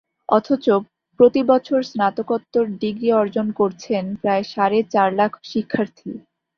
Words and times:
অথচ 0.29 0.65
প্রতিবছর 1.19 1.79
স্নাতকোত্তর 1.83 2.65
ডিগ্রি 2.81 3.09
অর্জন 3.13 3.47
করছেন 3.59 4.03
প্রায় 4.21 4.43
সাড়ে 4.53 4.79
চার 4.93 5.09
লাখ 5.19 5.31
শিক্ষার্থী। 5.43 6.11